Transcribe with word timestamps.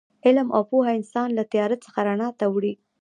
علم 0.25 0.47
او 0.55 0.61
پوهه 0.69 0.91
انسان 0.99 1.29
له 1.37 1.43
تیاره 1.51 1.77
څخه 1.85 1.99
رڼا 2.07 2.29
ته 2.39 2.45
وړي. 2.53 2.73